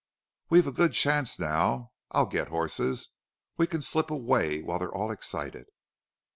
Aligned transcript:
"We've 0.49 0.65
a 0.65 0.71
good 0.71 0.93
chance 0.93 1.37
now. 1.37 1.91
I'll 2.09 2.25
get 2.25 2.47
horses. 2.47 3.09
We 3.57 3.67
can 3.67 3.83
slip 3.83 4.09
away 4.09 4.63
while 4.63 4.79
they're 4.79 4.89
all 4.91 5.11
excited." 5.11 5.67